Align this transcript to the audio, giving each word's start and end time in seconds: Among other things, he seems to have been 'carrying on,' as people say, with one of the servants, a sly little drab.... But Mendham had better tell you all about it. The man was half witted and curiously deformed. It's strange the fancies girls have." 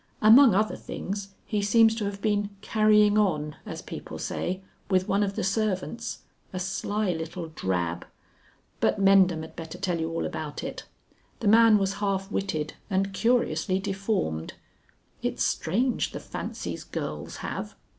Among 0.19 0.55
other 0.55 0.75
things, 0.75 1.35
he 1.45 1.61
seems 1.61 1.93
to 1.93 2.05
have 2.05 2.23
been 2.23 2.49
'carrying 2.61 3.19
on,' 3.19 3.55
as 3.67 3.83
people 3.83 4.17
say, 4.17 4.63
with 4.89 5.07
one 5.07 5.21
of 5.21 5.35
the 5.35 5.43
servants, 5.43 6.23
a 6.51 6.59
sly 6.59 7.11
little 7.13 7.49
drab.... 7.49 8.07
But 8.79 8.99
Mendham 8.99 9.41
had 9.43 9.55
better 9.55 9.77
tell 9.77 9.99
you 9.99 10.09
all 10.09 10.25
about 10.25 10.63
it. 10.63 10.85
The 11.39 11.47
man 11.47 11.77
was 11.77 11.93
half 12.01 12.31
witted 12.31 12.73
and 12.89 13.13
curiously 13.13 13.77
deformed. 13.79 14.55
It's 15.21 15.43
strange 15.43 16.13
the 16.13 16.19
fancies 16.19 16.83
girls 16.83 17.35
have." 17.45 17.75